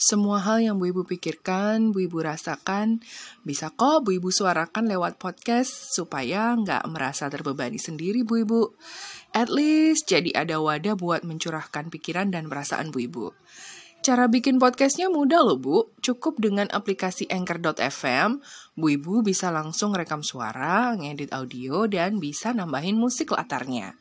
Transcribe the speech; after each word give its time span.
Semua 0.00 0.40
hal 0.40 0.64
yang 0.64 0.80
Bu 0.80 0.88
Ibu 0.88 1.04
pikirkan, 1.04 1.92
Bu 1.92 2.08
Ibu 2.08 2.24
rasakan, 2.24 3.04
bisa 3.44 3.68
kok 3.68 4.00
Bu 4.00 4.16
Ibu 4.16 4.32
suarakan 4.32 4.88
lewat 4.88 5.20
podcast 5.20 5.92
supaya 5.92 6.56
nggak 6.56 6.88
merasa 6.88 7.28
terbebani 7.28 7.76
sendiri 7.76 8.24
Bu 8.24 8.40
Ibu. 8.40 8.62
At 9.36 9.52
least 9.52 10.08
jadi 10.08 10.32
ada 10.32 10.56
wadah 10.56 10.96
buat 10.96 11.20
mencurahkan 11.28 11.92
pikiran 11.92 12.32
dan 12.32 12.48
perasaan 12.48 12.96
Bu 12.96 13.04
Ibu. 13.04 13.26
Cara 14.00 14.32
bikin 14.32 14.56
podcastnya 14.56 15.12
mudah 15.12 15.44
loh 15.44 15.60
Bu, 15.60 15.92
cukup 16.00 16.40
dengan 16.40 16.72
aplikasi 16.72 17.28
Anchor.fm, 17.28 18.40
Bu 18.80 18.96
Ibu 18.96 19.20
bisa 19.20 19.52
langsung 19.52 19.92
rekam 19.92 20.24
suara, 20.24 20.96
ngedit 20.96 21.28
audio, 21.36 21.84
dan 21.84 22.16
bisa 22.16 22.56
nambahin 22.56 22.96
musik 22.96 23.36
latarnya. 23.36 23.92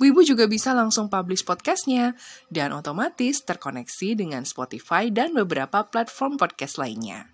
Bu 0.00 0.08
Ibu 0.08 0.24
juga 0.24 0.48
bisa 0.48 0.72
langsung 0.72 1.12
publish 1.12 1.44
podcastnya 1.44 2.16
dan 2.48 2.72
otomatis 2.72 3.44
terkoneksi 3.44 4.16
dengan 4.16 4.48
Spotify 4.48 5.12
dan 5.12 5.36
beberapa 5.36 5.84
platform 5.84 6.40
podcast 6.40 6.80
lainnya. 6.80 7.28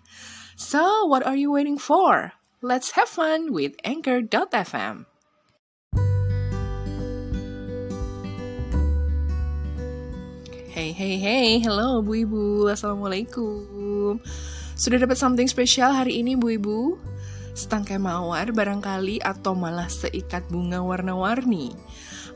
So, 0.59 1.07
what 1.07 1.23
are 1.23 1.39
you 1.39 1.55
waiting 1.55 1.79
for? 1.79 2.35
Let's 2.59 2.99
have 2.99 3.07
fun 3.07 3.55
with 3.55 3.79
Anchor.fm. 3.87 5.07
Hey, 10.69 10.91
hey, 10.91 11.15
hey, 11.19 11.47
hello 11.63 12.03
Bu 12.03 12.27
Ibu, 12.27 12.71
Assalamualaikum. 12.71 14.19
Sudah 14.75 14.99
dapat 14.99 15.15
something 15.15 15.47
spesial 15.47 15.95
hari 15.95 16.19
ini 16.19 16.35
Bu 16.35 16.59
Ibu? 16.59 16.79
Setangkai 17.55 17.99
mawar 17.99 18.51
barangkali 18.51 19.23
atau 19.23 19.55
malah 19.55 19.87
seikat 19.87 20.47
bunga 20.51 20.83
warna-warni 20.83 21.75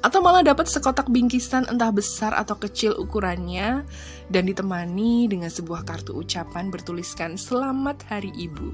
atau 0.04 0.20
malah 0.20 0.44
dapat 0.44 0.68
sekotak 0.68 1.08
bingkisan 1.08 1.64
entah 1.72 1.88
besar 1.88 2.36
atau 2.36 2.60
kecil 2.60 2.92
ukurannya 3.00 3.88
dan 4.28 4.44
ditemani 4.44 5.32
dengan 5.32 5.48
sebuah 5.48 5.88
kartu 5.88 6.12
ucapan 6.20 6.68
bertuliskan 6.68 7.40
Selamat 7.40 8.04
Hari 8.12 8.36
Ibu. 8.36 8.68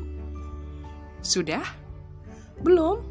Sudah? 1.21 1.61
Belum? 2.65 3.05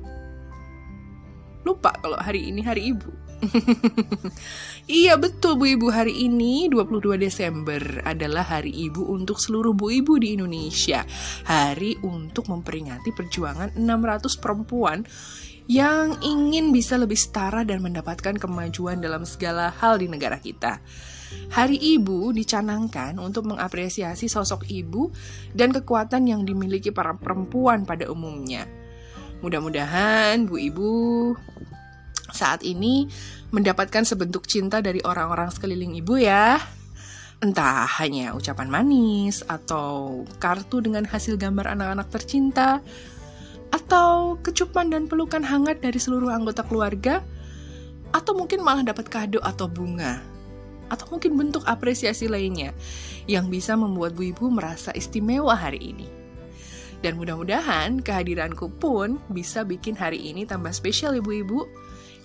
Lupa 1.62 1.94
kalau 2.02 2.18
hari 2.18 2.50
ini 2.50 2.64
hari 2.64 2.90
ibu. 2.90 3.12
iya 4.90 5.14
betul 5.14 5.54
Bu 5.54 5.78
Ibu, 5.78 5.94
hari 5.94 6.26
ini 6.26 6.66
22 6.66 7.22
Desember 7.22 8.02
adalah 8.02 8.42
hari 8.42 8.74
ibu 8.74 9.06
untuk 9.14 9.38
seluruh 9.38 9.76
Bu 9.78 9.94
Ibu 9.94 10.18
di 10.18 10.34
Indonesia. 10.34 11.06
Hari 11.46 12.02
untuk 12.02 12.50
memperingati 12.50 13.14
perjuangan 13.14 13.78
600 13.78 14.42
perempuan 14.42 15.06
yang 15.68 16.16
ingin 16.24 16.72
bisa 16.72 16.96
lebih 16.96 17.20
setara 17.20 17.60
dan 17.60 17.84
mendapatkan 17.84 18.40
kemajuan 18.40 19.04
dalam 19.04 19.28
segala 19.28 19.68
hal 19.68 20.00
di 20.00 20.08
negara 20.08 20.40
kita. 20.40 20.80
Hari 21.52 21.76
Ibu 22.00 22.32
dicanangkan 22.32 23.20
untuk 23.20 23.52
mengapresiasi 23.52 24.32
sosok 24.32 24.64
ibu 24.72 25.12
dan 25.52 25.76
kekuatan 25.76 26.24
yang 26.24 26.48
dimiliki 26.48 26.88
para 26.88 27.12
perempuan 27.12 27.84
pada 27.84 28.08
umumnya. 28.08 28.64
Mudah-mudahan 29.44 30.48
Bu 30.48 30.56
Ibu 30.56 30.92
saat 32.32 32.64
ini 32.64 33.04
mendapatkan 33.52 34.08
sebentuk 34.08 34.48
cinta 34.48 34.80
dari 34.80 35.04
orang-orang 35.04 35.52
sekeliling 35.52 36.00
Ibu 36.00 36.14
ya. 36.16 36.56
Entah 37.44 37.84
hanya 38.00 38.32
ucapan 38.32 38.72
manis 38.72 39.44
atau 39.44 40.24
kartu 40.40 40.80
dengan 40.80 41.04
hasil 41.04 41.36
gambar 41.36 41.76
anak-anak 41.76 42.08
tercinta 42.08 42.80
atau 43.68 44.40
kecupan 44.40 44.88
dan 44.88 45.04
pelukan 45.06 45.44
hangat 45.44 45.80
dari 45.84 46.00
seluruh 46.00 46.32
anggota 46.32 46.64
keluarga, 46.64 47.20
atau 48.16 48.32
mungkin 48.32 48.64
malah 48.64 48.84
dapat 48.84 49.08
kado 49.12 49.40
atau 49.44 49.68
bunga, 49.68 50.24
atau 50.88 51.04
mungkin 51.12 51.36
bentuk 51.36 51.64
apresiasi 51.68 52.24
lainnya 52.28 52.72
yang 53.28 53.52
bisa 53.52 53.76
membuat 53.76 54.16
Bu 54.16 54.32
Ibu 54.32 54.48
merasa 54.48 54.88
istimewa 54.96 55.52
hari 55.52 55.92
ini. 55.92 56.08
Dan 56.98 57.14
mudah-mudahan 57.14 58.02
kehadiranku 58.02 58.74
pun 58.82 59.22
bisa 59.30 59.62
bikin 59.62 59.94
hari 59.94 60.18
ini 60.18 60.42
tambah 60.48 60.74
spesial 60.74 61.14
Ibu 61.14 61.30
ya. 61.30 61.60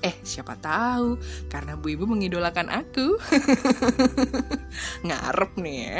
Eh, 0.03 0.19
siapa 0.19 0.59
tahu 0.59 1.15
karena 1.47 1.79
Bu 1.79 1.95
Ibu 1.95 2.03
mengidolakan 2.03 2.67
aku. 2.67 3.15
Ngarep 5.07 5.55
nih 5.55 5.77
ya. 5.79 5.99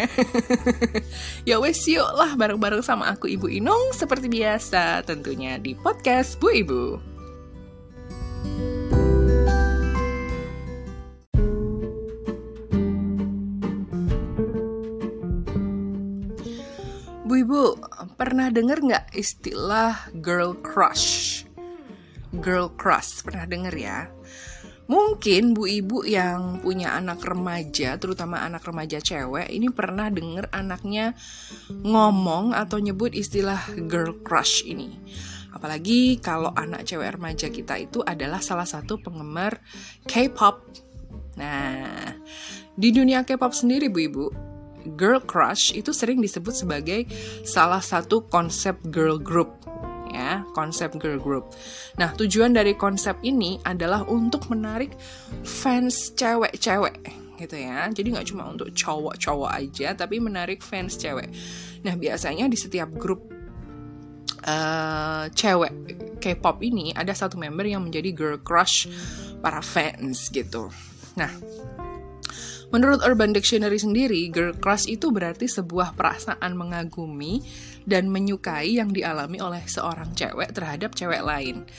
ya 1.49 1.55
wes 1.63 1.79
yuk 1.87 2.11
lah 2.11 2.35
bareng-bareng 2.35 2.83
sama 2.83 3.15
aku 3.15 3.31
Ibu 3.31 3.47
Inung 3.47 3.95
seperti 3.95 4.27
biasa 4.27 5.07
tentunya 5.07 5.55
di 5.55 5.71
podcast 5.71 6.35
Bu 6.35 6.51
Ibu. 6.51 6.83
Bu 17.23 17.33
Ibu, 17.39 17.63
pernah 18.19 18.51
dengar 18.51 18.83
nggak 18.83 19.15
istilah 19.15 20.11
girl 20.19 20.59
crush? 20.59 21.47
Girl 22.41 22.73
crush. 22.73 23.21
Pernah 23.21 23.45
denger 23.45 23.75
ya? 23.75 24.09
Mungkin 24.83 25.55
bu 25.55 25.63
ibu 25.63 26.03
yang 26.03 26.59
punya 26.59 26.91
anak 26.99 27.23
remaja, 27.23 27.95
terutama 27.95 28.43
anak 28.43 28.67
remaja 28.67 28.99
cewek, 28.99 29.47
ini 29.47 29.71
pernah 29.71 30.11
denger 30.11 30.51
anaknya 30.51 31.15
ngomong 31.71 32.51
atau 32.51 32.83
nyebut 32.83 33.15
istilah 33.15 33.63
girl 33.87 34.19
crush 34.27 34.67
ini. 34.67 34.99
Apalagi 35.55 36.19
kalau 36.19 36.51
anak 36.51 36.83
cewek 36.83 37.15
remaja 37.15 37.47
kita 37.47 37.79
itu 37.79 38.03
adalah 38.03 38.43
salah 38.43 38.67
satu 38.67 38.99
penggemar 38.99 39.63
K-pop. 40.03 40.67
Nah, 41.39 42.11
di 42.75 42.91
dunia 42.91 43.23
K-pop 43.23 43.55
sendiri 43.55 43.87
bu 43.87 43.99
ibu, 44.03 44.25
girl 44.99 45.23
crush 45.23 45.71
itu 45.71 45.95
sering 45.95 46.19
disebut 46.19 46.51
sebagai 46.51 47.07
salah 47.47 47.79
satu 47.79 48.27
konsep 48.27 48.75
girl 48.91 49.15
group 49.15 49.63
ya, 50.13 50.45
konsep 50.53 50.93
girl 51.01 51.17
group. 51.17 51.57
Nah, 51.97 52.13
tujuan 52.13 52.53
dari 52.53 52.77
konsep 52.77 53.17
ini 53.25 53.57
adalah 53.65 54.05
untuk 54.05 54.47
menarik 54.53 54.93
fans 55.41 56.13
cewek-cewek 56.13 57.01
gitu 57.41 57.57
ya. 57.57 57.89
Jadi 57.89 58.13
nggak 58.13 58.27
cuma 58.29 58.47
untuk 58.47 58.69
cowok-cowok 58.71 59.51
aja, 59.51 59.97
tapi 59.97 60.21
menarik 60.21 60.61
fans 60.61 60.95
cewek. 60.95 61.27
Nah, 61.83 61.97
biasanya 61.97 62.47
di 62.47 62.55
setiap 62.55 62.93
grup 62.93 63.27
uh, 64.47 65.27
cewek 65.33 65.73
K-pop 66.23 66.63
ini 66.63 66.95
ada 66.95 67.11
satu 67.11 67.35
member 67.35 67.67
yang 67.67 67.83
menjadi 67.83 68.15
girl 68.15 68.39
crush 68.39 68.87
para 69.43 69.59
fans 69.59 70.31
gitu. 70.31 70.71
Nah, 71.19 71.29
Menurut 72.73 73.05
Urban 73.05 73.37
Dictionary 73.37 73.77
sendiri, 73.77 74.33
girl 74.33 74.57
crush 74.57 74.89
itu 74.89 75.13
berarti 75.13 75.45
sebuah 75.45 75.93
perasaan 75.93 76.57
mengagumi 76.57 77.37
dan 77.85 78.09
menyukai 78.09 78.81
yang 78.81 78.89
dialami 78.89 79.37
oleh 79.37 79.61
seorang 79.69 80.09
cewek 80.17 80.57
terhadap 80.57 80.97
cewek 80.97 81.21
lain. 81.21 81.69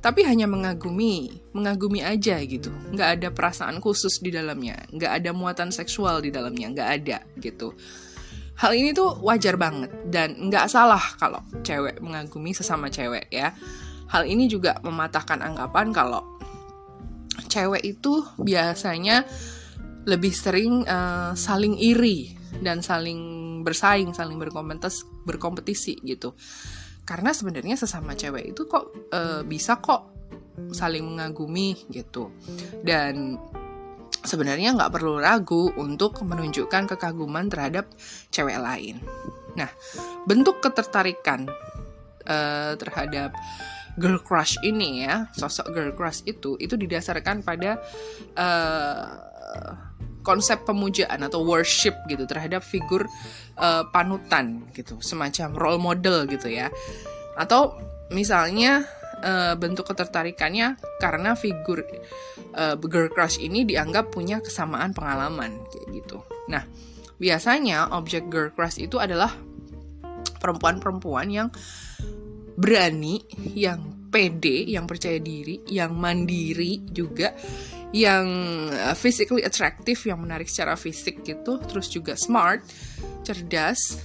Tapi 0.00 0.24
hanya 0.24 0.48
mengagumi, 0.48 1.36
mengagumi 1.52 2.00
aja 2.00 2.40
gitu. 2.48 2.72
Nggak 2.96 3.20
ada 3.20 3.28
perasaan 3.28 3.76
khusus 3.84 4.24
di 4.24 4.32
dalamnya, 4.32 4.88
nggak 4.88 5.12
ada 5.20 5.30
muatan 5.36 5.68
seksual 5.68 6.24
di 6.24 6.32
dalamnya, 6.32 6.72
nggak 6.72 6.90
ada 6.96 7.18
gitu. 7.44 7.76
Hal 8.56 8.72
ini 8.72 8.96
tuh 8.96 9.20
wajar 9.20 9.60
banget 9.60 9.92
dan 10.08 10.48
nggak 10.48 10.64
salah 10.72 11.02
kalau 11.20 11.44
cewek 11.60 12.00
mengagumi 12.00 12.56
sesama 12.56 12.88
cewek 12.88 13.28
ya. 13.28 13.52
Hal 14.08 14.24
ini 14.24 14.48
juga 14.48 14.80
mematahkan 14.80 15.44
anggapan 15.44 15.92
kalau 15.92 16.24
cewek 17.52 17.84
itu 17.84 18.24
biasanya 18.40 19.28
lebih 20.08 20.32
sering 20.32 20.88
uh, 20.88 21.36
saling 21.36 21.76
iri 21.76 22.32
dan 22.64 22.80
saling 22.80 23.60
bersaing, 23.60 24.16
saling 24.16 24.40
berkompetisi, 24.40 25.04
berkompetisi 25.28 25.94
gitu. 26.00 26.32
Karena 27.04 27.36
sebenarnya 27.36 27.76
sesama 27.76 28.16
cewek 28.16 28.56
itu 28.56 28.64
kok 28.64 29.12
uh, 29.12 29.44
bisa 29.44 29.76
kok 29.84 30.08
saling 30.72 31.04
mengagumi 31.04 31.76
gitu. 31.92 32.32
Dan 32.80 33.36
sebenarnya 34.24 34.72
nggak 34.76 34.92
perlu 34.96 35.20
ragu 35.20 35.68
untuk 35.76 36.24
menunjukkan 36.24 36.96
kekaguman 36.96 37.52
terhadap 37.52 37.92
cewek 38.32 38.56
lain. 38.56 39.04
Nah, 39.56 39.68
bentuk 40.24 40.64
ketertarikan 40.64 41.48
uh, 42.24 42.72
terhadap 42.80 43.36
girl 43.98 44.20
crush 44.22 44.56
ini 44.64 45.04
ya, 45.04 45.28
sosok 45.36 45.74
girl 45.74 45.92
crush 45.92 46.22
itu 46.24 46.54
itu 46.60 46.78
didasarkan 46.78 47.42
pada 47.42 47.82
uh, 48.38 49.06
konsep 50.28 50.68
pemujaan 50.68 51.24
atau 51.24 51.40
worship 51.40 51.96
gitu 52.04 52.28
terhadap 52.28 52.60
figur 52.60 53.08
uh, 53.56 53.88
panutan 53.88 54.68
gitu 54.76 55.00
semacam 55.00 55.56
role 55.56 55.80
model 55.80 56.28
gitu 56.28 56.52
ya. 56.52 56.68
Atau 57.40 57.80
misalnya 58.12 58.84
uh, 59.24 59.56
bentuk 59.56 59.88
ketertarikannya 59.88 60.76
karena 61.00 61.32
figur 61.32 61.80
uh, 62.52 62.76
girl 62.76 63.08
crush 63.08 63.40
ini 63.40 63.64
dianggap 63.64 64.12
punya 64.12 64.44
kesamaan 64.44 64.92
pengalaman 64.92 65.56
kayak 65.72 66.04
gitu. 66.04 66.20
Nah 66.52 66.68
biasanya 67.16 67.96
objek 67.96 68.28
girl 68.28 68.52
crush 68.52 68.76
itu 68.76 69.00
adalah 69.00 69.32
perempuan-perempuan 70.38 71.26
yang 71.32 71.48
berani 72.58 73.24
yang 73.56 73.98
pede, 74.08 74.64
yang 74.66 74.88
percaya 74.88 75.20
diri, 75.20 75.62
yang 75.68 75.92
mandiri 75.94 76.80
juga, 76.88 77.36
yang 77.92 78.26
uh, 78.68 78.92
physically 78.92 79.40
attractive, 79.44 79.96
yang 80.04 80.20
menarik 80.20 80.48
secara 80.48 80.76
fisik 80.76 81.24
gitu, 81.24 81.56
terus 81.64 81.88
juga 81.88 82.12
smart, 82.20 82.60
cerdas, 83.24 84.04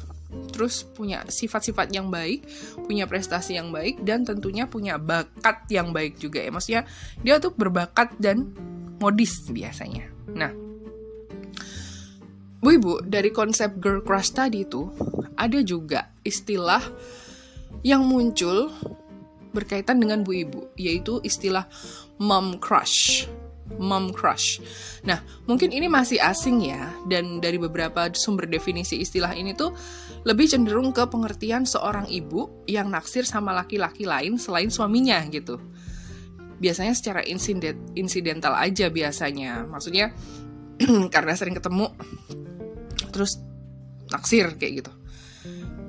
terus 0.55 0.87
punya 0.87 1.21
sifat-sifat 1.27 1.91
yang 1.91 2.07
baik, 2.07 2.47
punya 2.87 3.05
prestasi 3.05 3.59
yang 3.59 3.69
baik, 3.75 4.01
dan 4.07 4.23
tentunya 4.23 4.65
punya 4.65 4.95
bakat 4.95 5.67
yang 5.67 5.91
baik 5.91 6.17
juga 6.17 6.41
ya. 6.41 6.49
Maksudnya 6.49 6.81
dia 7.21 7.37
tuh 7.43 7.51
berbakat 7.53 8.15
dan 8.17 8.55
modis 9.03 9.43
biasanya. 9.51 10.07
Nah, 10.31 10.51
Bu 12.63 12.79
Ibu, 12.79 13.03
dari 13.03 13.35
konsep 13.35 13.75
girl 13.83 13.99
crush 13.99 14.31
tadi 14.31 14.63
itu 14.63 14.87
ada 15.35 15.59
juga 15.59 16.07
istilah 16.23 16.79
yang 17.83 18.07
muncul 18.07 18.71
berkaitan 19.51 19.99
dengan 19.99 20.23
Bu 20.23 20.31
Ibu, 20.47 20.61
yaitu 20.79 21.19
istilah 21.21 21.67
mom 22.23 22.55
crush 22.63 23.27
mom 23.79 24.11
crush. 24.11 24.59
Nah, 25.07 25.23
mungkin 25.47 25.71
ini 25.71 25.87
masih 25.87 26.19
asing 26.19 26.67
ya, 26.67 26.91
dan 27.07 27.39
dari 27.39 27.55
beberapa 27.57 28.11
sumber 28.13 28.45
definisi 28.47 28.99
istilah 28.99 29.31
ini 29.33 29.55
tuh 29.55 29.71
lebih 30.27 30.47
cenderung 30.47 30.91
ke 30.91 31.03
pengertian 31.07 31.63
seorang 31.67 32.07
ibu 32.07 32.63
yang 32.67 32.91
naksir 32.91 33.23
sama 33.27 33.55
laki-laki 33.55 34.03
lain 34.07 34.35
selain 34.39 34.71
suaminya 34.71 35.19
gitu. 35.31 35.59
Biasanya 36.59 36.95
secara 36.95 37.21
insiden 37.27 37.79
insidental 37.97 38.55
aja 38.55 38.87
biasanya, 38.87 39.67
maksudnya 39.67 40.15
karena 41.13 41.33
sering 41.35 41.55
ketemu 41.55 41.91
terus 43.11 43.39
naksir 44.11 44.55
kayak 44.55 44.83
gitu. 44.83 44.91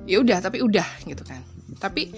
Ya 0.04 0.20
udah, 0.20 0.38
tapi 0.44 0.60
udah 0.60 0.86
gitu 1.08 1.24
kan. 1.24 1.53
Tapi 1.78 2.10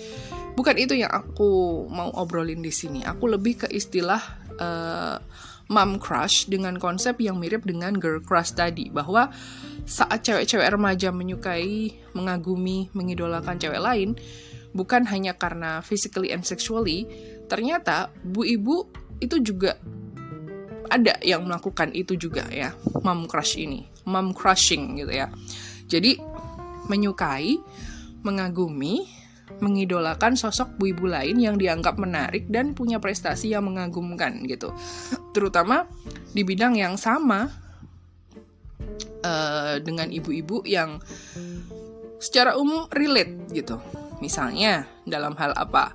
bukan 0.57 0.77
itu 0.79 0.97
yang 0.97 1.13
aku 1.13 1.85
mau 1.89 2.11
obrolin 2.17 2.61
di 2.65 2.73
sini. 2.73 3.05
Aku 3.05 3.29
lebih 3.31 3.67
ke 3.67 3.69
istilah 3.71 4.21
uh, 4.61 5.17
mom 5.67 5.99
crush 5.99 6.47
dengan 6.47 6.79
konsep 6.79 7.19
yang 7.19 7.43
mirip 7.43 7.67
dengan 7.67 7.99
girl 7.99 8.23
crush 8.23 8.55
tadi 8.55 8.87
bahwa 8.87 9.35
saat 9.87 10.23
cewek-cewek 10.23 10.67
remaja 10.71 11.11
menyukai, 11.11 11.95
mengagumi, 12.15 12.91
mengidolakan 12.95 13.59
cewek 13.59 13.83
lain 13.83 14.15
bukan 14.77 15.09
hanya 15.09 15.35
karena 15.35 15.81
physically 15.81 16.31
and 16.31 16.45
sexually, 16.45 17.09
ternyata 17.49 18.13
bu 18.23 18.45
ibu 18.45 18.87
itu 19.19 19.41
juga 19.41 19.81
ada 20.87 21.19
yang 21.25 21.49
melakukan 21.49 21.91
itu 21.97 22.15
juga 22.15 22.47
ya, 22.53 22.71
mom 23.03 23.27
crush 23.27 23.59
ini, 23.59 23.89
mom 24.07 24.31
crushing 24.31 25.03
gitu 25.03 25.11
ya. 25.11 25.27
Jadi 25.91 26.21
menyukai, 26.87 27.59
mengagumi, 28.23 29.07
mengidolakan 29.63 30.37
sosok 30.37 30.77
bu 30.77 30.93
ibu 30.93 31.07
lain 31.09 31.41
yang 31.41 31.57
dianggap 31.57 31.97
menarik 31.97 32.45
dan 32.53 32.77
punya 32.77 33.01
prestasi 33.01 33.55
yang 33.57 33.65
mengagumkan 33.65 34.45
gitu. 34.45 34.75
Terutama 35.33 35.89
di 36.37 36.45
bidang 36.45 36.77
yang 36.77 37.01
sama 37.01 37.49
uh, 39.25 39.81
dengan 39.81 40.13
ibu-ibu 40.13 40.61
yang 40.69 41.01
secara 42.21 42.57
umum 42.59 42.85
relate 42.93 43.33
gitu. 43.53 43.81
Misalnya 44.21 44.89
dalam 45.05 45.37
hal 45.37 45.53
apa? 45.57 45.93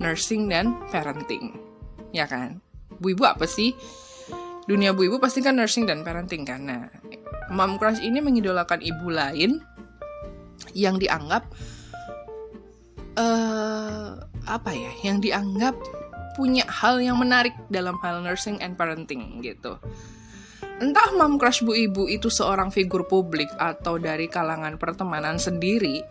Nursing 0.00 0.48
dan 0.48 0.76
parenting. 0.88 1.56
Ya 2.12 2.24
kan? 2.28 2.60
Bu 3.00 3.12
ibu 3.12 3.24
apa 3.28 3.44
sih? 3.44 3.76
Dunia 4.64 4.94
bu 4.94 5.10
ibu 5.10 5.16
pasti 5.18 5.42
kan 5.42 5.58
nursing 5.58 5.84
dan 5.84 6.06
parenting 6.06 6.46
kan. 6.46 6.60
Nah, 6.64 6.88
mom 7.52 7.76
crush 7.76 8.00
ini 8.00 8.22
mengidolakan 8.22 8.80
ibu 8.80 9.10
lain 9.10 9.60
yang 10.72 10.96
dianggap 10.96 11.44
uh, 13.16 14.20
apa 14.46 14.70
ya 14.72 14.92
yang 15.06 15.22
dianggap 15.22 15.76
punya 16.32 16.64
hal 16.64 16.98
yang 16.98 17.20
menarik 17.20 17.52
dalam 17.68 18.00
hal 18.00 18.24
nursing 18.24 18.60
and 18.64 18.76
parenting 18.76 19.40
gitu. 19.44 19.76
Entah 20.82 21.14
mom 21.14 21.38
crush 21.38 21.62
bu 21.62 21.76
ibu 21.76 22.10
itu 22.10 22.26
seorang 22.26 22.74
figur 22.74 23.06
publik 23.06 23.46
atau 23.60 24.00
dari 24.02 24.26
kalangan 24.26 24.80
pertemanan 24.80 25.38
sendiri, 25.38 26.02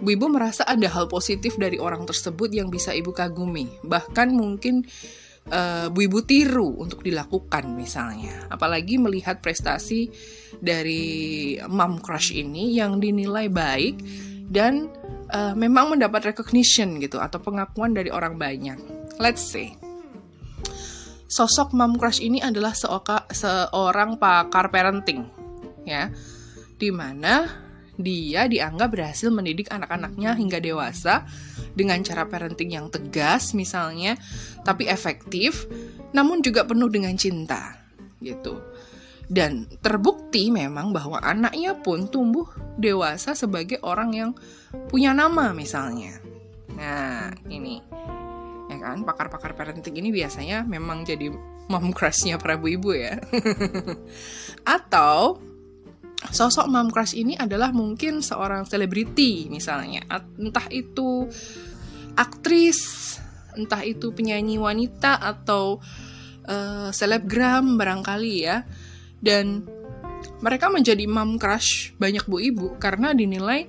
bu 0.00 0.08
ibu 0.14 0.26
merasa 0.32 0.64
ada 0.64 0.88
hal 0.88 1.10
positif 1.10 1.58
dari 1.60 1.76
orang 1.76 2.08
tersebut 2.08 2.48
yang 2.48 2.72
bisa 2.72 2.94
ibu 2.96 3.12
kagumi. 3.12 3.68
Bahkan 3.84 4.32
mungkin 4.32 4.86
uh, 5.52 5.92
bu 5.92 6.08
ibu 6.08 6.24
tiru 6.24 6.78
untuk 6.80 7.04
dilakukan 7.04 7.68
misalnya. 7.74 8.48
Apalagi 8.48 8.96
melihat 8.96 9.44
prestasi 9.44 10.08
dari 10.56 11.58
mom 11.68 12.00
crush 12.00 12.32
ini 12.32 12.78
yang 12.78 13.02
dinilai 13.02 13.52
baik 13.52 14.00
dan 14.48 14.88
uh, 15.32 15.54
memang 15.54 15.96
mendapat 15.96 16.34
recognition 16.34 17.00
gitu 17.00 17.20
atau 17.20 17.40
pengakuan 17.40 17.92
dari 17.92 18.12
orang 18.12 18.36
banyak. 18.36 18.78
Let's 19.18 19.42
say 19.44 19.74
sosok 21.28 21.76
mom 21.76 22.00
crush 22.00 22.24
ini 22.24 22.40
adalah 22.40 22.72
seoka, 22.72 23.28
seorang 23.32 24.16
pakar 24.16 24.72
parenting 24.72 25.28
ya. 25.84 26.10
Di 26.78 26.94
mana 26.94 27.66
dia 27.98 28.46
dianggap 28.46 28.94
berhasil 28.94 29.28
mendidik 29.28 29.74
anak-anaknya 29.74 30.38
hingga 30.38 30.62
dewasa 30.62 31.26
dengan 31.74 31.98
cara 32.06 32.30
parenting 32.30 32.70
yang 32.78 32.86
tegas 32.94 33.58
misalnya 33.58 34.14
tapi 34.62 34.86
efektif 34.86 35.66
namun 36.14 36.38
juga 36.38 36.62
penuh 36.62 36.86
dengan 36.86 37.18
cinta 37.18 37.74
gitu 38.22 38.62
dan 39.28 39.68
terbukti 39.84 40.48
memang 40.48 40.90
bahwa 40.96 41.20
anaknya 41.20 41.76
pun 41.76 42.08
tumbuh 42.08 42.48
dewasa 42.80 43.36
sebagai 43.36 43.76
orang 43.84 44.10
yang 44.16 44.30
punya 44.88 45.12
nama 45.12 45.52
misalnya. 45.52 46.16
Nah, 46.72 47.28
ini 47.52 47.76
ya 48.68 48.76
kan 48.80 49.04
pakar-pakar 49.04 49.52
parenting 49.52 50.00
ini 50.00 50.12
biasanya 50.12 50.64
memang 50.64 51.04
jadi 51.04 51.28
mom 51.68 51.92
crushnya 51.92 52.40
para 52.40 52.56
ibu 52.56 52.90
ya. 52.96 53.20
Atau 54.76 55.44
sosok 56.32 56.66
mom 56.66 56.88
crush 56.88 57.12
ini 57.12 57.36
adalah 57.36 57.68
mungkin 57.70 58.24
seorang 58.24 58.64
selebriti 58.64 59.52
misalnya, 59.52 60.08
entah 60.40 60.66
itu 60.72 61.28
aktris, 62.16 63.14
entah 63.54 63.84
itu 63.84 64.10
penyanyi 64.16 64.56
wanita 64.56 65.20
atau 65.20 65.78
uh, 66.48 66.88
selebgram 66.90 67.76
barangkali 67.76 68.34
ya 68.40 68.64
dan 69.18 69.66
mereka 70.42 70.70
menjadi 70.70 71.04
mom 71.06 71.38
crush 71.38 71.94
banyak 71.98 72.24
bu 72.26 72.38
ibu 72.38 72.66
karena 72.78 73.14
dinilai 73.14 73.66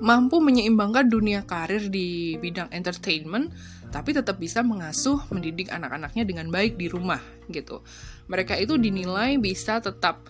mampu 0.00 0.40
menyeimbangkan 0.40 1.12
dunia 1.12 1.44
karir 1.44 1.92
di 1.92 2.36
bidang 2.40 2.72
entertainment 2.72 3.52
tapi 3.90 4.14
tetap 4.14 4.38
bisa 4.38 4.62
mengasuh 4.62 5.18
mendidik 5.34 5.68
anak-anaknya 5.68 6.22
dengan 6.24 6.46
baik 6.48 6.78
di 6.78 6.86
rumah 6.86 7.20
gitu. 7.50 7.82
Mereka 8.30 8.56
itu 8.56 8.78
dinilai 8.78 9.36
bisa 9.36 9.82
tetap 9.82 10.22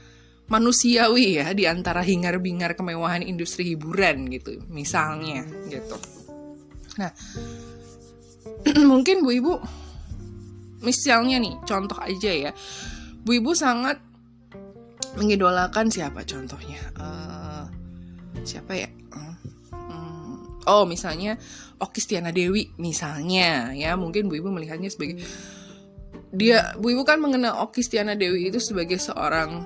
manusiawi 0.51 1.39
ya 1.39 1.55
di 1.55 1.69
antara 1.69 2.03
hingar-bingar 2.03 2.75
kemewahan 2.75 3.23
industri 3.23 3.77
hiburan 3.77 4.27
gitu 4.33 4.59
misalnya 4.73 5.47
gitu. 5.71 5.95
Nah, 6.99 7.13
mungkin 8.91 9.23
Bu 9.23 9.31
Ibu 9.31 9.55
misalnya 10.83 11.39
nih 11.39 11.55
contoh 11.69 12.01
aja 12.01 12.33
ya. 12.33 12.51
Bu 13.23 13.39
Ibu 13.39 13.53
sangat 13.55 14.10
mengidolakan 15.21 15.93
siapa 15.93 16.25
contohnya? 16.25 16.81
Uh, 16.97 17.69
siapa 18.41 18.73
ya? 18.73 18.89
Hmm, 19.13 20.65
oh 20.65 20.89
misalnya 20.89 21.37
Oki 21.77 22.01
Stiana 22.01 22.33
Dewi 22.33 22.73
misalnya 22.81 23.77
ya. 23.77 24.01
Mungkin 24.01 24.33
Bu 24.33 24.41
Ibu 24.41 24.49
melihatnya 24.49 24.89
sebagai 24.89 25.21
dia 26.33 26.73
Bu 26.81 26.97
Ibu 26.97 27.05
kan 27.05 27.21
mengenal 27.21 27.61
Oki 27.61 27.85
Stiana 27.85 28.17
Dewi 28.17 28.49
itu 28.49 28.57
sebagai 28.57 28.97
seorang 28.97 29.61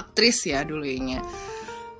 aktris 0.00 0.46
ya 0.46 0.62
dulunya 0.62 1.18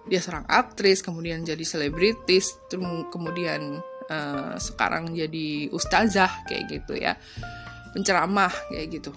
dia 0.05 0.21
seorang 0.21 0.45
aktris 0.47 1.01
kemudian 1.01 1.43
jadi 1.43 1.65
selebritis 1.65 2.61
kemudian 3.09 3.81
uh, 4.13 4.55
sekarang 4.61 5.17
jadi 5.17 5.73
ustazah 5.73 6.45
kayak 6.45 6.65
gitu 6.69 7.01
ya. 7.01 7.17
Penceramah 7.95 8.51
kayak 8.75 9.01
gitu 9.01 9.15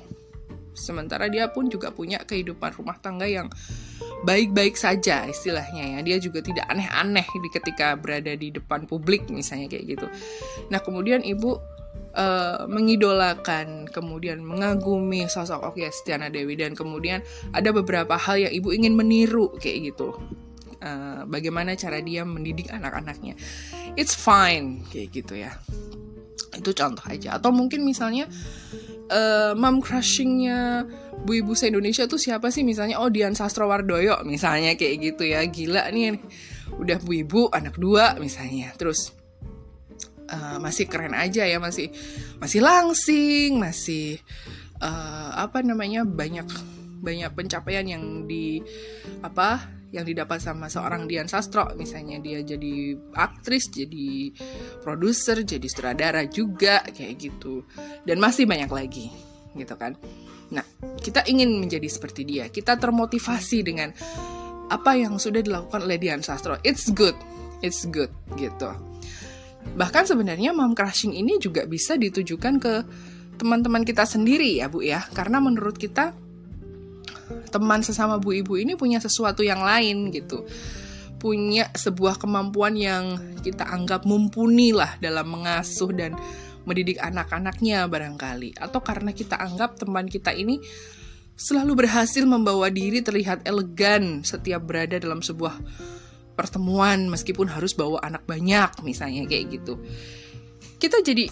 Sementara 0.77 1.25
dia 1.27 1.49
pun 1.49 1.67
juga 1.67 1.89
punya 1.89 2.21
kehidupan 2.21 2.77
rumah 2.77 3.01
tangga 3.01 3.25
yang 3.25 3.49
baik-baik 4.23 4.77
saja 4.77 5.25
istilahnya 5.25 5.97
ya. 5.97 5.99
Dia 6.05 6.17
juga 6.21 6.45
tidak 6.45 6.69
aneh-aneh 6.69 7.25
di 7.25 7.49
ketika 7.49 7.97
berada 7.97 8.37
di 8.37 8.53
depan 8.53 8.85
publik 8.85 9.27
misalnya 9.33 9.67
kayak 9.67 9.97
gitu. 9.97 10.07
Nah, 10.69 10.79
kemudian 10.79 11.25
ibu 11.25 11.57
uh, 12.17 12.65
mengidolakan, 12.69 13.89
kemudian 13.89 14.41
mengagumi 14.41 15.29
sosok 15.29 15.73
Oki 15.73 15.89
Stiana 15.93 16.29
Dewi 16.33 16.57
dan 16.57 16.73
kemudian 16.73 17.21
ada 17.53 17.69
beberapa 17.73 18.17
hal 18.17 18.49
yang 18.49 18.53
ibu 18.53 18.73
ingin 18.73 18.97
meniru 18.97 19.53
kayak 19.57 19.93
gitu. 19.93 20.17
Uh, 20.77 21.25
bagaimana 21.25 21.73
cara 21.73 21.97
dia 22.05 22.21
mendidik 22.21 22.69
anak-anaknya. 22.69 23.33
It's 23.97 24.13
fine 24.13 24.85
kayak 24.93 25.09
gitu 25.09 25.33
ya. 25.41 25.57
Itu 26.53 26.73
contoh 26.73 27.05
aja. 27.05 27.37
Atau 27.37 27.49
mungkin 27.49 27.81
misalnya 27.81 28.29
uh, 29.11 29.51
mom 29.57 29.79
crushingnya 29.83 30.87
bu 31.23 31.43
ibu 31.43 31.53
se 31.57 31.67
Indonesia 31.71 32.05
tuh 32.05 32.19
siapa 32.19 32.51
sih? 32.53 32.63
Misalnya 32.63 33.01
oh 33.01 33.09
Dian 33.11 33.35
Sastrowardoyo 33.35 34.23
misalnya 34.23 34.73
kayak 34.75 34.95
gitu 35.01 35.23
ya. 35.27 35.43
Gila 35.45 35.89
nih 35.91 36.19
udah 36.77 36.97
bu 37.01 37.11
ibu 37.15 37.41
anak 37.51 37.75
dua 37.79 38.15
misalnya. 38.19 38.71
Terus 38.75 39.15
uh, 40.31 40.57
masih 40.59 40.85
keren 40.87 41.15
aja 41.15 41.43
ya 41.47 41.57
masih 41.57 41.91
masih 42.39 42.59
langsing 42.63 43.59
masih 43.59 44.19
uh, 44.83 45.31
apa 45.35 45.63
namanya 45.63 46.03
banyak 46.03 46.47
banyak 46.97 47.29
pencapaian 47.33 47.85
yang 47.85 48.03
di 48.25 48.59
apa 49.21 49.76
yang 49.95 50.03
didapat 50.03 50.43
sama 50.43 50.67
seorang 50.67 51.07
Dian 51.07 51.29
Sastro. 51.29 51.67
Misalnya 51.79 52.19
dia 52.19 52.43
jadi 52.43 52.95
aktris 53.15 53.71
jadi 53.71 54.31
produser 54.83 55.43
jadi 55.43 55.67
sutradara 55.67 56.23
juga 56.27 56.83
kayak 56.83 57.13
gitu. 57.19 57.63
Dan 58.03 58.19
masih 58.19 58.47
banyak 58.47 58.71
lagi 58.71 59.07
gitu 59.55 59.75
kan. 59.79 59.95
Nah 60.51 60.63
kita 60.99 61.23
ingin 61.27 61.59
menjadi 61.59 61.87
seperti 61.87 62.27
dia. 62.27 62.51
Kita 62.51 62.75
termotivasi 62.75 63.63
dengan 63.63 63.89
apa 64.67 64.99
yang 64.99 65.15
sudah 65.15 65.39
dilakukan 65.39 65.87
oleh 65.87 65.95
Dian 65.95 66.19
Sastro. 66.19 66.59
It's 66.67 66.91
good 66.91 67.15
it's 67.61 67.85
good 67.89 68.11
gitu. 68.37 68.69
Bahkan 69.77 70.03
sebenarnya 70.07 70.55
mom 70.55 70.73
crushing 70.73 71.13
ini 71.13 71.37
juga 71.41 71.67
bisa 71.67 71.99
ditujukan 71.99 72.53
ke 72.61 72.73
teman-teman 73.37 73.85
kita 73.85 74.07
sendiri 74.07 74.57
ya 74.57 74.71
bu 74.71 74.81
ya. 74.81 75.03
Karena 75.13 75.41
menurut 75.41 75.77
kita 75.77 76.15
teman 77.47 77.81
sesama 77.81 78.19
bu 78.21 78.35
ibu 78.35 78.59
ini 78.59 78.75
punya 78.75 79.01
sesuatu 79.01 79.41
yang 79.41 79.63
lain 79.63 80.11
gitu. 80.11 80.45
Punya 81.17 81.73
sebuah 81.73 82.21
kemampuan 82.21 82.77
yang 82.77 83.17
kita 83.41 83.65
anggap 83.65 84.05
mumpuni 84.05 84.69
lah 84.69 84.95
dalam 85.01 85.33
mengasuh 85.33 85.89
dan 85.89 86.13
mendidik 86.67 87.01
anak-anaknya 87.01 87.89
barangkali. 87.89 88.59
Atau 88.59 88.83
karena 88.83 89.15
kita 89.15 89.39
anggap 89.39 89.81
teman 89.81 90.05
kita 90.05 90.35
ini 90.35 90.61
selalu 91.37 91.85
berhasil 91.85 92.25
membawa 92.25 92.67
diri 92.67 92.99
terlihat 93.01 93.45
elegan 93.45 94.25
setiap 94.25 94.65
berada 94.65 94.97
dalam 94.97 95.21
sebuah 95.21 95.57
pertemuan 96.37 97.09
meskipun 97.09 97.49
harus 97.49 97.73
bawa 97.73 98.01
anak 98.05 98.25
banyak 98.29 98.69
misalnya 98.85 99.25
kayak 99.25 99.57
gitu. 99.57 99.81
Kita 100.77 101.01
jadi 101.01 101.29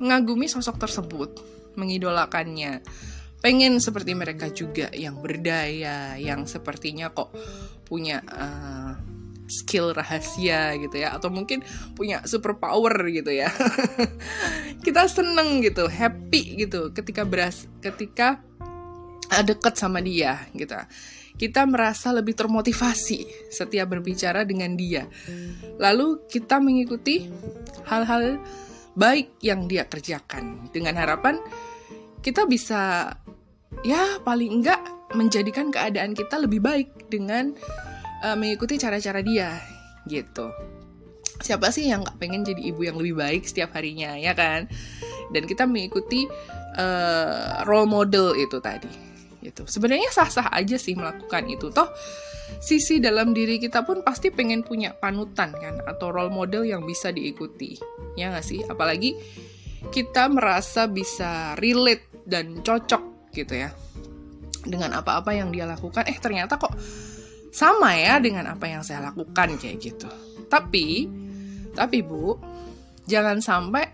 mengagumi 0.00 0.48
sosok 0.48 0.80
tersebut 0.80 1.30
mengidolakannya 1.76 2.80
pengen 3.38 3.78
seperti 3.78 4.12
mereka 4.18 4.50
juga 4.50 4.90
yang 4.90 5.22
berdaya, 5.22 6.18
yang 6.18 6.44
sepertinya 6.44 7.14
kok 7.14 7.30
punya 7.86 8.20
uh, 8.26 8.92
skill 9.48 9.96
rahasia 9.96 10.76
gitu 10.76 11.00
ya 11.00 11.16
atau 11.16 11.32
mungkin 11.32 11.64
punya 11.96 12.22
super 12.28 12.58
power 12.60 12.92
gitu 13.08 13.32
ya. 13.32 13.48
kita 14.86 15.08
seneng 15.08 15.64
gitu, 15.64 15.88
happy 15.88 16.66
gitu 16.66 16.92
ketika 16.92 17.24
beras 17.24 17.64
ketika 17.80 18.42
deket 19.44 19.74
sama 19.78 20.04
dia 20.04 20.44
gitu. 20.52 20.76
Kita 21.38 21.62
merasa 21.70 22.10
lebih 22.10 22.34
termotivasi 22.34 23.50
setiap 23.54 23.94
berbicara 23.94 24.42
dengan 24.42 24.74
dia. 24.74 25.06
Lalu 25.78 26.26
kita 26.26 26.58
mengikuti 26.58 27.30
hal-hal 27.86 28.42
baik 28.98 29.38
yang 29.46 29.70
dia 29.70 29.86
kerjakan 29.86 30.66
dengan 30.74 30.98
harapan 30.98 31.38
kita 32.22 32.44
bisa 32.44 33.14
ya 33.86 34.18
paling 34.26 34.62
enggak 34.62 34.80
menjadikan 35.16 35.72
keadaan 35.72 36.12
kita 36.12 36.36
lebih 36.36 36.60
baik 36.60 37.08
dengan 37.08 37.56
uh, 38.24 38.36
mengikuti 38.36 38.76
cara-cara 38.76 39.24
dia 39.24 39.56
gitu. 40.08 40.50
Siapa 41.38 41.70
sih 41.70 41.86
yang 41.86 42.02
nggak 42.02 42.18
pengen 42.18 42.42
jadi 42.42 42.74
ibu 42.74 42.82
yang 42.82 42.98
lebih 42.98 43.14
baik 43.14 43.42
setiap 43.46 43.72
harinya 43.78 44.18
ya 44.18 44.34
kan? 44.34 44.66
Dan 45.30 45.46
kita 45.46 45.68
mengikuti 45.68 46.26
uh, 46.76 47.62
role 47.64 47.86
model 47.86 48.34
itu 48.34 48.58
tadi. 48.58 48.90
Gitu. 49.38 49.64
Sebenarnya 49.70 50.10
sah-sah 50.10 50.50
aja 50.50 50.74
sih 50.74 50.98
melakukan 50.98 51.46
itu. 51.46 51.70
Toh 51.70 51.86
sisi 52.58 52.96
dalam 52.98 53.36
diri 53.36 53.60
kita 53.60 53.84
pun 53.84 54.00
pasti 54.00 54.32
pengen 54.32 54.64
punya 54.64 54.96
panutan 54.96 55.52
kan 55.52 55.84
atau 55.84 56.10
role 56.10 56.32
model 56.32 56.66
yang 56.66 56.82
bisa 56.82 57.14
diikuti. 57.14 57.78
Ya 58.18 58.34
nggak 58.34 58.44
sih? 58.44 58.60
Apalagi 58.66 59.14
kita 59.94 60.26
merasa 60.28 60.90
bisa 60.90 61.54
relate 61.56 62.10
dan 62.26 62.60
cocok 62.60 63.32
gitu 63.32 63.54
ya 63.54 63.70
dengan 64.66 64.98
apa-apa 64.98 65.32
yang 65.32 65.54
dia 65.54 65.64
lakukan. 65.64 66.04
Eh 66.10 66.18
ternyata 66.18 66.58
kok 66.58 66.74
sama 67.54 67.96
ya 67.96 68.20
dengan 68.20 68.52
apa 68.52 68.68
yang 68.68 68.82
saya 68.84 69.08
lakukan 69.08 69.56
kayak 69.56 69.78
gitu. 69.80 70.10
Tapi 70.50 71.08
tapi 71.72 71.98
bu 72.02 72.36
jangan 73.08 73.38
sampai 73.40 73.86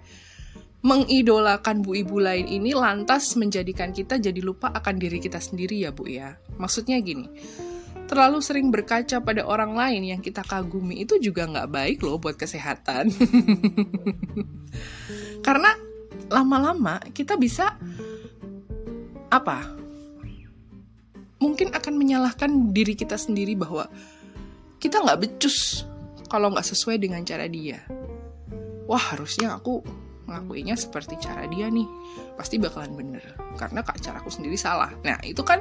mengidolakan 0.85 1.81
bu 1.81 1.97
ibu 1.97 2.21
lain 2.21 2.45
ini 2.45 2.77
lantas 2.77 3.37
menjadikan 3.41 3.93
kita 3.93 4.21
jadi 4.21 4.41
lupa 4.45 4.69
akan 4.73 5.01
diri 5.01 5.21
kita 5.21 5.39
sendiri 5.39 5.85
ya 5.85 5.91
bu 5.93 6.09
ya. 6.09 6.37
Maksudnya 6.57 6.99
gini 7.05 7.29
terlalu 8.05 8.39
sering 8.45 8.69
berkaca 8.69 9.21
pada 9.21 9.43
orang 9.49 9.73
lain 9.73 10.03
yang 10.17 10.21
kita 10.21 10.45
kagumi 10.45 11.03
itu 11.05 11.17
juga 11.19 11.49
nggak 11.49 11.71
baik 11.73 11.99
loh 12.05 12.21
buat 12.21 12.37
kesehatan 12.37 13.09
karena 15.47 15.73
lama-lama 16.29 17.01
kita 17.13 17.37
bisa 17.37 17.77
apa? 19.29 19.67
Mungkin 21.43 21.75
akan 21.75 21.95
menyalahkan 21.99 22.73
diri 22.73 22.97
kita 22.97 23.19
sendiri 23.19 23.59
bahwa 23.59 23.91
kita 24.81 25.03
nggak 25.03 25.21
becus 25.27 25.85
kalau 26.31 26.55
nggak 26.55 26.65
sesuai 26.65 26.97
dengan 27.03 27.21
cara 27.27 27.51
dia. 27.51 27.83
Wah 28.89 29.01
harusnya 29.13 29.59
aku 29.59 29.85
ngelakuinnya 30.25 30.79
seperti 30.79 31.21
cara 31.21 31.45
dia 31.51 31.69
nih. 31.69 31.85
Pasti 32.39 32.57
bakalan 32.57 32.97
bener. 32.97 33.25
Karena 33.61 33.85
kak 33.85 34.01
caraku 34.01 34.33
sendiri 34.33 34.57
salah. 34.57 34.95
Nah 35.05 35.21
itu 35.27 35.45
kan 35.45 35.61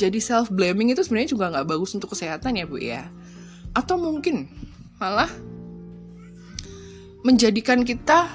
jadi 0.00 0.16
self 0.16 0.48
blaming 0.48 0.96
itu 0.96 1.04
sebenarnya 1.04 1.36
juga 1.36 1.52
nggak 1.52 1.68
bagus 1.68 1.92
untuk 1.92 2.16
kesehatan 2.16 2.56
ya 2.56 2.64
bu 2.64 2.80
ya. 2.80 3.12
Atau 3.76 4.00
mungkin 4.00 4.48
malah 4.96 5.28
menjadikan 7.20 7.84
kita 7.84 8.32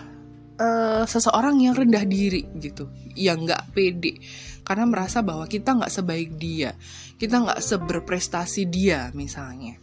uh, 0.62 1.04
seseorang 1.10 1.58
yang 1.58 1.74
rendah 1.74 2.06
diri 2.06 2.46
gitu, 2.62 2.86
yang 3.18 3.42
nggak 3.42 3.74
pede 3.74 4.22
karena 4.66 4.86
merasa 4.86 5.26
bahwa 5.26 5.46
kita 5.50 5.74
nggak 5.78 5.94
sebaik 5.94 6.38
dia, 6.38 6.78
kita 7.18 7.42
nggak 7.42 7.62
seberprestasi 7.62 8.66
dia 8.70 9.10
misalnya, 9.14 9.78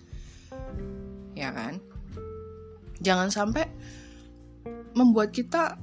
ya 1.35 1.51
kan? 1.55 1.79
Jangan 3.03 3.31
sampai 3.31 3.67
membuat 4.95 5.35
kita 5.35 5.79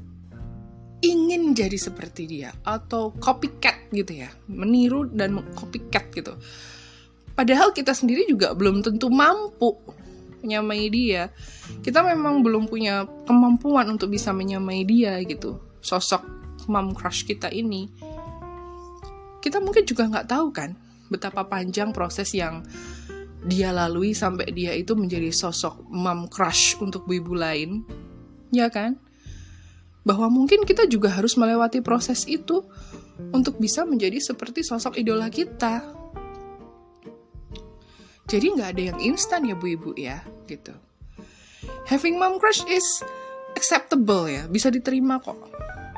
ingin 1.00 1.56
jadi 1.56 1.75
seperti 1.79 2.27
dia 2.27 2.51
atau 2.68 3.15
copycat 3.18 3.91
gitu 3.96 4.24
ya, 4.24 4.29
meniru 4.51 5.08
dan 5.08 5.39
copycat 5.56 6.12
gitu. 6.12 6.36
Padahal 7.36 7.72
kita 7.72 7.96
sendiri 7.96 8.27
juga 8.27 8.51
belum 8.51 8.84
tentu 8.84 9.08
mampu 9.08 9.79
menyamai 10.44 10.91
dia. 10.91 11.32
Kita 11.79 12.03
memang 12.03 12.44
belum 12.44 12.68
punya 12.68 13.08
kemampuan 13.24 13.96
untuk 13.96 14.12
bisa 14.12 14.36
menyamai 14.36 14.84
dia 14.84 15.20
gitu. 15.24 15.60
Sosok 15.79 16.24
mom 16.68 16.91
crush 16.91 17.24
kita 17.24 17.48
ini. 17.51 17.88
Kita 19.39 19.63
mungkin 19.63 19.88
juga 19.88 20.12
nggak 20.12 20.27
tahu 20.27 20.48
kan 20.51 20.75
betapa 21.08 21.48
panjang 21.48 21.96
proses 21.96 22.36
yang 22.36 22.62
dia 23.48 23.72
lalui 23.72 24.12
sampai 24.12 24.51
dia 24.51 24.75
itu 24.75 24.94
menjadi 25.00 25.32
sosok 25.32 25.88
mom 25.88 26.27
crush 26.27 26.75
untuk 26.84 27.08
ibu 27.08 27.34
lain. 27.39 27.88
Ya 28.51 28.68
kan 28.68 29.00
bahwa 30.03 30.32
mungkin 30.32 30.63
kita 30.63 30.88
juga 30.88 31.12
harus 31.12 31.36
melewati 31.36 31.84
proses 31.84 32.24
itu 32.25 32.63
untuk 33.36 33.60
bisa 33.60 33.84
menjadi 33.84 34.18
seperti 34.24 34.63
sosok 34.63 34.96
idola 34.96 35.27
kita 35.27 36.00
jadi 38.29 38.46
nggak 38.53 38.70
ada 38.77 38.84
yang 38.94 39.00
instan 39.01 39.50
ya 39.50 39.58
bu 39.58 39.74
ibu 39.74 39.91
ya, 39.98 40.22
gitu. 40.46 40.72
Having 41.89 42.22
mom 42.22 42.38
crush 42.38 42.62
is 42.70 43.01
acceptable 43.58 44.29
ya, 44.29 44.46
bisa 44.46 44.70
diterima 44.70 45.18
kok. 45.18 45.50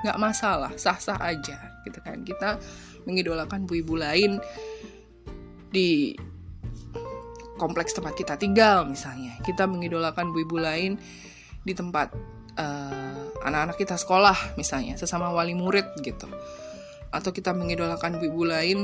Nggak 0.07 0.17
masalah, 0.17 0.71
sah-sah 0.79 1.19
aja 1.19 1.59
gitu 1.83 1.99
kan. 1.99 2.23
Kita 2.23 2.55
mengidolakan 3.03 3.67
bu 3.67 3.83
ibu 3.83 3.99
lain 3.99 4.39
di 5.75 6.15
kompleks 7.59 7.91
tempat 7.91 8.15
kita 8.15 8.39
tinggal 8.39 8.87
misalnya. 8.87 9.35
Kita 9.43 9.67
mengidolakan 9.67 10.31
bu 10.31 10.47
ibu 10.47 10.55
lain 10.55 10.95
di 11.67 11.75
tempat 11.75 12.15
uh, 12.55 13.20
anak-anak 13.41 13.77
kita 13.77 13.95
sekolah 13.97 14.55
misalnya, 14.55 14.95
sesama 14.97 15.33
wali 15.33 15.57
murid 15.57 15.85
gitu. 16.01 16.29
Atau 17.11 17.35
kita 17.35 17.51
mengidolakan 17.51 18.21
bu 18.21 18.25
ibu 18.29 18.43
lain 18.47 18.79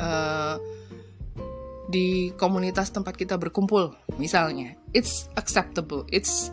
uh, 0.00 0.56
di 1.92 2.32
komunitas 2.40 2.88
tempat 2.94 3.18
kita 3.18 3.36
berkumpul 3.36 3.92
misalnya. 4.16 4.78
It's 4.96 5.28
acceptable 5.36 6.08
it's 6.08 6.48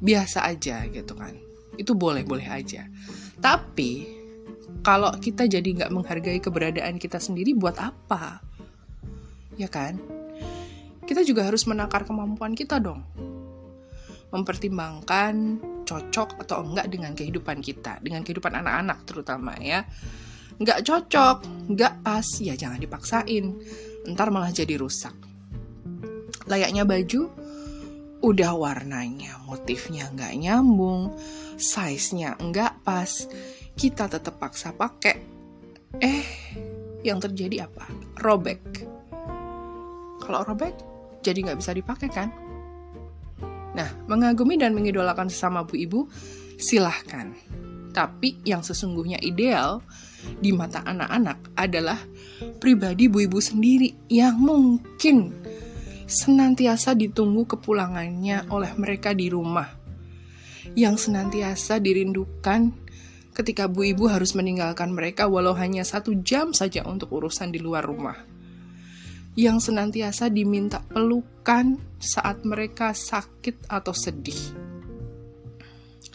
biasa 0.00 0.48
aja 0.48 0.86
gitu 0.88 1.12
kan. 1.12 1.36
Itu 1.76 1.92
boleh 1.92 2.24
boleh 2.24 2.46
aja. 2.48 2.88
Tapi 3.38 4.18
kalau 4.80 5.12
kita 5.20 5.44
jadi 5.44 5.66
nggak 5.66 5.92
menghargai 5.92 6.40
keberadaan 6.40 6.96
kita 6.96 7.20
sendiri 7.20 7.52
buat 7.52 7.76
apa? 7.76 8.40
Ya 9.60 9.68
kan? 9.68 9.98
Kita 11.04 11.24
juga 11.24 11.44
harus 11.48 11.64
menakar 11.64 12.04
kemampuan 12.04 12.52
kita 12.52 12.80
dong 12.80 13.04
mempertimbangkan 14.28 15.60
cocok 15.88 16.44
atau 16.44 16.64
enggak 16.64 16.92
dengan 16.92 17.16
kehidupan 17.16 17.64
kita 17.64 17.96
dengan 18.04 18.20
kehidupan 18.20 18.52
anak-anak 18.60 19.08
terutama 19.08 19.56
ya 19.56 19.88
nggak 20.60 20.84
cocok 20.84 21.36
nggak 21.72 21.94
pas 22.04 22.28
ya 22.44 22.52
jangan 22.52 22.76
dipaksain 22.82 23.56
ntar 24.14 24.32
malah 24.32 24.52
jadi 24.52 24.80
rusak. 24.80 25.12
Layaknya 26.48 26.88
baju, 26.88 27.28
udah 28.24 28.52
warnanya, 28.56 29.36
motifnya 29.44 30.08
nggak 30.16 30.34
nyambung, 30.40 31.12
size-nya 31.60 32.40
nggak 32.40 32.80
pas, 32.86 33.28
kita 33.76 34.08
tetap 34.08 34.40
paksa 34.40 34.72
pakai. 34.72 35.20
Eh, 36.00 36.24
yang 37.04 37.20
terjadi 37.20 37.68
apa? 37.68 37.84
Robek. 38.24 38.88
Kalau 40.24 40.40
robek, 40.44 40.72
jadi 41.20 41.44
nggak 41.44 41.60
bisa 41.60 41.72
dipakai 41.76 42.08
kan? 42.08 42.28
Nah, 43.78 43.94
mengagumi 44.10 44.58
dan 44.58 44.74
mengidolakan 44.74 45.30
sesama 45.30 45.62
bu 45.62 45.78
ibu, 45.78 46.00
silahkan. 46.58 47.30
Tapi 47.94 48.42
yang 48.42 48.66
sesungguhnya 48.66 49.22
ideal 49.22 49.86
di 50.42 50.50
mata 50.50 50.82
anak-anak 50.82 51.54
adalah 51.54 51.98
pribadi 52.58 53.06
bu 53.06 53.30
ibu 53.30 53.38
sendiri 53.38 54.10
yang 54.10 54.34
mungkin 54.34 55.30
senantiasa 56.10 56.98
ditunggu 56.98 57.46
kepulangannya 57.46 58.50
oleh 58.50 58.74
mereka 58.74 59.14
di 59.14 59.30
rumah. 59.30 59.70
Yang 60.74 61.08
senantiasa 61.08 61.78
dirindukan 61.78 62.74
ketika 63.30 63.70
bu 63.70 63.94
ibu 63.94 64.10
harus 64.10 64.34
meninggalkan 64.34 64.90
mereka 64.90 65.30
walau 65.30 65.54
hanya 65.54 65.86
satu 65.86 66.18
jam 66.26 66.50
saja 66.50 66.82
untuk 66.82 67.14
urusan 67.14 67.54
di 67.54 67.62
luar 67.62 67.86
rumah. 67.86 68.18
Yang 69.38 69.70
senantiasa 69.70 70.34
diminta 70.34 70.82
pelukan 70.82 71.78
saat 72.02 72.42
mereka 72.42 72.90
sakit 72.90 73.70
atau 73.70 73.94
sedih. 73.94 74.42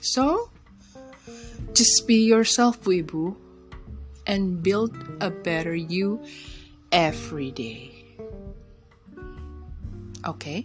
So, 0.03 0.51
just 1.71 2.03
be 2.03 2.19
yourself 2.19 2.83
bu 2.83 2.99
ibu 2.99 3.25
and 4.27 4.59
build 4.59 4.91
a 5.23 5.31
better 5.31 5.71
you 5.71 6.19
every 6.91 7.55
day. 7.55 7.95
Oke. 10.27 10.39
Okay. 10.39 10.59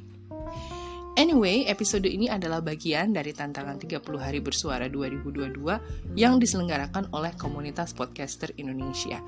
Anyway, 1.18 1.66
episode 1.66 2.06
ini 2.06 2.30
adalah 2.30 2.62
bagian 2.62 3.10
dari 3.10 3.34
tantangan 3.34 3.74
30 3.78 4.02
hari 4.22 4.38
bersuara 4.38 4.86
2022 4.86 6.14
yang 6.14 6.38
diselenggarakan 6.38 7.10
oleh 7.10 7.34
komunitas 7.34 7.90
podcaster 7.90 8.54
Indonesia. 8.54 9.18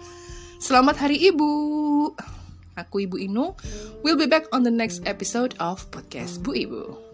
Selamat 0.62 1.02
Hari 1.02 1.18
Ibu. 1.34 1.50
Aku 2.80 3.04
Ibu 3.04 3.20
Inu. 3.20 3.52
We'll 4.00 4.16
be 4.16 4.26
back 4.26 4.48
on 4.52 4.64
the 4.64 4.72
next 4.72 5.04
episode 5.04 5.52
of 5.60 5.84
podcast 5.92 6.40
Bu 6.40 6.56
Ibu. 6.56 7.09